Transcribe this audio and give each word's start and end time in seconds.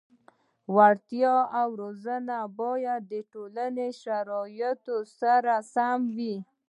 وړتیا 0.75 1.35
او 1.59 1.67
روزنه 1.81 2.37
باید 2.59 3.01
د 3.11 3.13
ټولنې 3.31 3.87
شرایطو 4.01 4.97
سره 5.19 5.53
سم 5.73 5.99
وي. 6.17 6.35